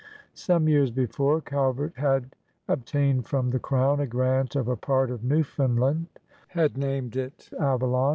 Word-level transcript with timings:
Some 0.33 0.67
years 0.67 0.89
before, 0.89 1.41
Calvert 1.41 1.93
had 1.95 2.35
obtained 2.67 3.27
from 3.27 3.51
the 3.51 3.59
Crown 3.59 3.99
a 3.99 4.07
grant 4.07 4.55
of 4.55 4.67
a 4.67 4.75
part 4.75 5.11
of 5.11 5.23
Newfoundland, 5.23 6.07
had 6.49 6.75
named 6.75 7.15
it 7.15 7.51
Avaloi 7.59 8.09